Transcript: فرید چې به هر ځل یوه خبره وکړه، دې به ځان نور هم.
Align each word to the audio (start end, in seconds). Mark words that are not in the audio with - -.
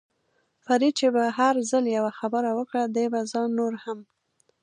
فرید 0.65 0.93
چې 0.99 1.07
به 1.15 1.23
هر 1.37 1.55
ځل 1.71 1.85
یوه 1.97 2.11
خبره 2.19 2.51
وکړه، 2.57 2.83
دې 2.95 3.05
به 3.13 3.19
ځان 3.31 3.49
نور 3.59 3.73
هم. 3.83 3.99